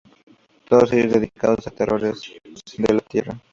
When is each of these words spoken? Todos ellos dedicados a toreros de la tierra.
Todos 0.67 0.91
ellos 0.93 1.13
dedicados 1.13 1.67
a 1.67 1.69
toreros 1.69 2.31
de 2.75 2.91
la 2.95 3.01
tierra. 3.01 3.39